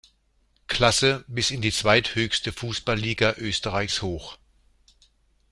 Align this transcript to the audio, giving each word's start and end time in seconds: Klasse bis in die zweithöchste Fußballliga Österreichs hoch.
Klasse 0.67 1.23
bis 1.27 1.51
in 1.51 1.61
die 1.61 1.71
zweithöchste 1.71 2.51
Fußballliga 2.51 3.35
Österreichs 3.37 4.01
hoch. 4.01 4.39